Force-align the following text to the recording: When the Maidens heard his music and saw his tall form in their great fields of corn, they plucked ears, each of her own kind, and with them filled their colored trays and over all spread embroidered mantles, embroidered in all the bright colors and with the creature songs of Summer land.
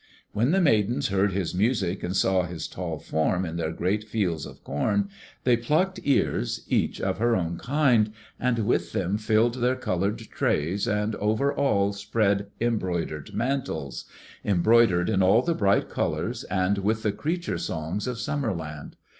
When 0.31 0.49
the 0.49 0.59
Maidens 0.61 1.09
heard 1.09 1.31
his 1.31 1.53
music 1.53 2.01
and 2.01 2.15
saw 2.15 2.41
his 2.47 2.67
tall 2.67 2.97
form 2.97 3.45
in 3.45 3.55
their 3.55 3.71
great 3.71 4.03
fields 4.03 4.47
of 4.47 4.63
corn, 4.63 5.11
they 5.43 5.55
plucked 5.55 5.99
ears, 6.01 6.65
each 6.67 6.99
of 6.99 7.19
her 7.19 7.35
own 7.35 7.59
kind, 7.59 8.11
and 8.39 8.65
with 8.65 8.93
them 8.93 9.19
filled 9.19 9.61
their 9.61 9.75
colored 9.75 10.17
trays 10.17 10.87
and 10.87 11.13
over 11.17 11.53
all 11.53 11.93
spread 11.93 12.47
embroidered 12.59 13.35
mantles, 13.35 14.05
embroidered 14.43 15.07
in 15.07 15.21
all 15.21 15.43
the 15.43 15.53
bright 15.53 15.87
colors 15.87 16.45
and 16.45 16.79
with 16.79 17.03
the 17.03 17.11
creature 17.11 17.59
songs 17.59 18.07
of 18.07 18.17
Summer 18.17 18.55
land. 18.55 18.95